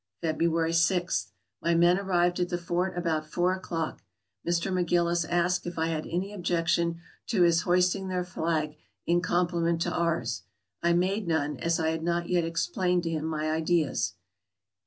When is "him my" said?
13.11-13.51